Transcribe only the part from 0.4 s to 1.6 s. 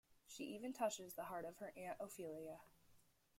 even touches the heart of